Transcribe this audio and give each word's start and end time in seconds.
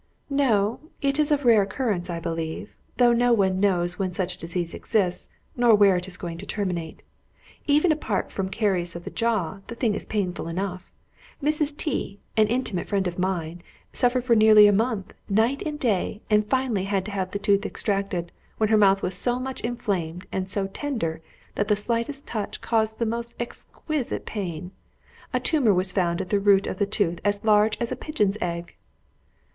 "No. 0.31 0.79
It 1.03 1.19
is 1.19 1.31
of 1.31 1.45
rare 1.45 1.61
occurrence, 1.61 2.09
I 2.09 2.19
believe. 2.19 2.71
Though 2.97 3.13
no 3.13 3.33
one 3.33 3.59
knows 3.59 3.99
when 3.99 4.13
such 4.13 4.33
a 4.35 4.39
disease 4.39 4.73
exists, 4.73 5.29
nor 5.55 5.75
where 5.75 5.95
it 5.95 6.07
is 6.07 6.17
going 6.17 6.39
to 6.39 6.45
terminate. 6.47 7.03
Even 7.67 7.91
apart 7.91 8.31
from 8.31 8.49
caries 8.49 8.95
of 8.95 9.03
the 9.03 9.11
jaw, 9.11 9.59
the 9.67 9.75
thing 9.75 9.93
is 9.93 10.05
painful 10.07 10.47
enough. 10.47 10.89
Mrs. 11.39 11.77
T, 11.77 12.17
an 12.35 12.47
intimate 12.47 12.87
friend 12.87 13.05
of 13.05 13.19
mine, 13.19 13.61
suffered 13.93 14.23
for 14.25 14.35
nearly 14.35 14.65
a 14.65 14.71
mouth, 14.71 15.13
night 15.29 15.61
and 15.67 15.79
day, 15.79 16.19
and 16.31 16.47
finally 16.49 16.85
had 16.85 17.05
to 17.05 17.11
have 17.11 17.29
the 17.29 17.37
tooth 17.37 17.63
extracted, 17.63 18.31
when 18.57 18.69
her 18.69 18.77
mouth 18.77 19.03
was 19.03 19.13
so 19.13 19.37
much 19.37 19.61
inflamed, 19.61 20.25
and 20.31 20.49
so 20.49 20.65
tender, 20.65 21.21
that 21.53 21.67
the 21.67 21.75
slightest 21.75 22.25
touch 22.25 22.59
caused 22.59 22.97
the 22.97 23.05
most 23.05 23.35
exquisite 23.39 24.25
pain. 24.25 24.71
A 25.31 25.39
tumor 25.39 25.75
was 25.75 25.91
found 25.91 26.21
at 26.21 26.29
the 26.29 26.39
root 26.39 26.65
of 26.65 26.79
the 26.79 26.87
tooth 26.87 27.19
as 27.23 27.45
large 27.45 27.77
as 27.79 27.91
a 27.91 27.95
pigeon's 27.95 28.39
egg!" 28.41 28.73